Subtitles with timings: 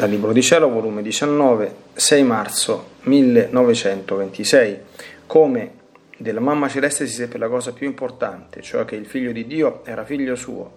[0.00, 4.78] Dal Libro di Cielo, volume 19, 6 marzo 1926.
[5.26, 5.72] Come
[6.16, 9.84] della mamma celeste si seppe la cosa più importante, cioè che il figlio di Dio
[9.84, 10.72] era figlio suo.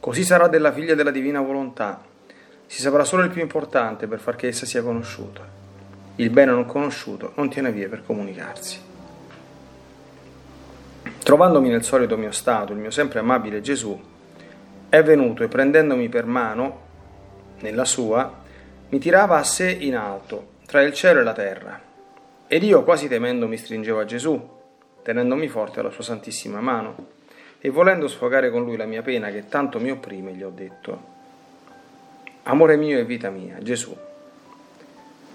[0.00, 2.02] Così sarà della figlia della divina volontà.
[2.66, 5.48] Si saprà solo il più importante per far che essa sia conosciuta.
[6.16, 8.80] Il bene non conosciuto non tiene via per comunicarsi.
[11.22, 13.96] Trovandomi nel solito mio stato, il mio sempre amabile Gesù
[14.88, 16.90] è venuto e prendendomi per mano
[17.62, 18.40] nella sua,
[18.90, 21.80] mi tirava a sé in alto, tra il cielo e la terra.
[22.46, 24.50] Ed io, quasi temendo, mi stringevo a Gesù,
[25.02, 27.06] tenendomi forte alla sua santissima mano,
[27.58, 31.10] e volendo sfogare con lui la mia pena che tanto mi opprime, gli ho detto,
[32.44, 33.96] Amore mio e vita mia, Gesù,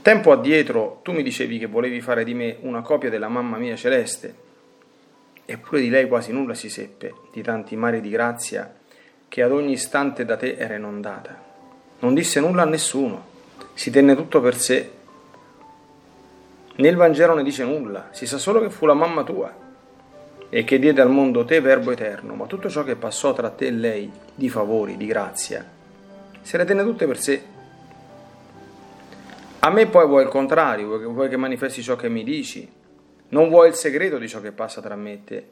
[0.02, 3.78] tempo addietro tu mi dicevi che volevi fare di me una copia della mamma mia
[3.78, 4.36] celeste,
[5.46, 8.76] eppure di lei quasi nulla si seppe, di tanti mari di grazia
[9.30, 11.47] che ad ogni istante da te era inondata.
[12.00, 13.26] Non disse nulla a nessuno,
[13.74, 14.92] si tenne tutto per sé.
[16.76, 19.52] Nel Vangelo ne dice nulla, si sa solo che fu la mamma tua
[20.50, 23.68] e che diede al mondo te verbo eterno, ma tutto ciò che passò tra te
[23.68, 25.66] e lei di favori, di grazia,
[26.42, 27.42] se le tenne tutte per sé.
[29.60, 32.72] A me poi vuoi il contrario, vuoi che, manifesti ciò che mi dici,
[33.30, 35.48] non vuoi il segreto di ciò che passa tra me e te.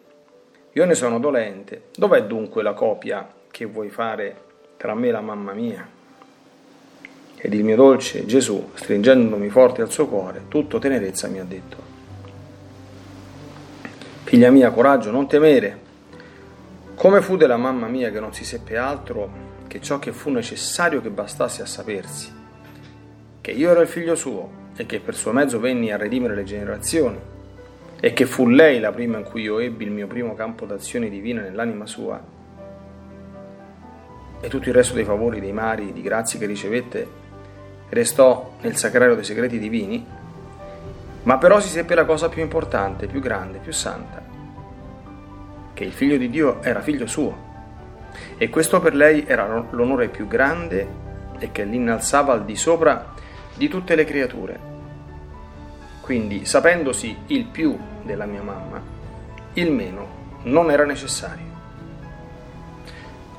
[0.73, 1.85] Io ne sono dolente.
[1.95, 4.43] Dov'è dunque la copia che vuoi fare
[4.77, 5.85] tra me e la mamma mia?
[7.37, 11.77] Ed il mio dolce Gesù, stringendomi forte al suo cuore, tutto tenerezza mi ha detto.
[14.23, 15.83] Figlia mia, coraggio, non temere.
[16.95, 21.01] Come fu della mamma mia che non si seppe altro che ciò che fu necessario
[21.01, 22.31] che bastasse a sapersi,
[23.41, 26.43] che io ero il figlio suo e che per suo mezzo venni a redimere le
[26.43, 27.19] generazioni,
[27.99, 31.09] e che fu lei la prima in cui io ebbi il mio primo campo d'azione
[31.09, 32.21] divina nell'anima sua,
[34.41, 37.23] e tutto il resto dei favori, dei mari, di grazie che ricevette
[37.89, 40.05] restò nel sacrario dei segreti divini,
[41.23, 44.23] ma però si seppe la cosa più importante, più grande, più santa,
[45.73, 47.43] che il figlio di Dio era figlio suo,
[48.37, 51.03] e questo per lei era l'onore più grande
[51.39, 53.13] e che l'innalzava al di sopra
[53.55, 54.73] di tutte le creature.
[56.01, 58.79] Quindi, sapendosi il più della mia mamma,
[59.53, 61.53] il meno non era necessario.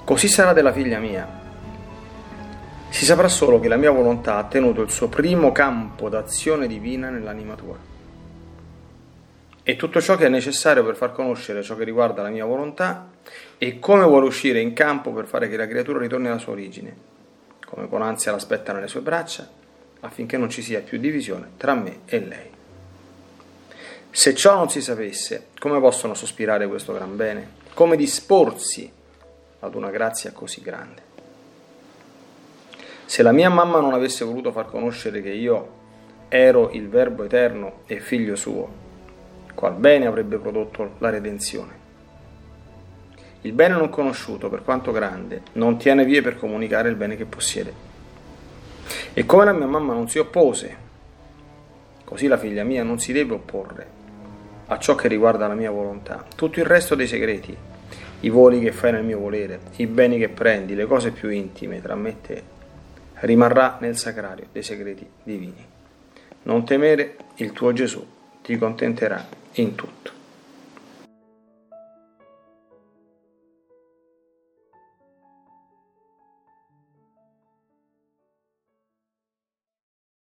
[0.05, 1.27] Così sarà della figlia mia,
[2.97, 7.11] si saprà solo che la mia volontà ha tenuto il suo primo campo d'azione divina
[7.11, 7.77] nell'anima tua.
[9.63, 13.11] E tutto ciò che è necessario per far conoscere ciò che riguarda la mia volontà
[13.59, 16.97] e come vuole uscire in campo per fare che la creatura ritorni alla sua origine,
[17.67, 19.47] come con ansia l'aspetta nelle sue braccia,
[20.01, 22.51] affinché non ci sia più divisione tra me e lei.
[24.11, 27.47] Se ciò non si sapesse, come possono sospirare questo gran bene?
[27.75, 28.91] Come disporsi
[29.61, 31.06] ad una grazia così grande?
[33.07, 35.75] Se la mia mamma non avesse voluto far conoscere che io
[36.29, 38.69] ero il Verbo eterno e figlio suo,
[39.55, 41.85] qual bene avrebbe prodotto la redenzione?
[43.43, 47.27] Il bene non conosciuto, per quanto grande, non tiene vie per comunicare il bene che
[47.27, 47.73] possiede.
[49.15, 50.77] E come la mia mamma non si oppose,
[52.05, 53.87] così la figlia mia non si deve opporre
[54.67, 56.27] a ciò che riguarda la mia volontà.
[56.35, 57.57] Tutto il resto dei segreti,
[58.21, 61.81] i voli che fai nel mio volere, i beni che prendi, le cose più intime
[61.81, 62.43] tra me e te,
[63.27, 65.65] rimarrà nel sacrario dei segreti divini.
[66.43, 68.05] Non temere, il tuo Gesù
[68.43, 70.16] ti contenterà in tutto.